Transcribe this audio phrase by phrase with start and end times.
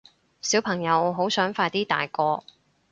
[0.41, 2.43] 小朋友好想快啲大個